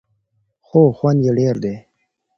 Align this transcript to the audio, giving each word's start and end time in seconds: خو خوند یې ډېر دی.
خو 0.67 0.81
خوند 0.97 1.19
یې 1.25 1.31
ډېر 1.39 1.55
دی. 1.63 1.75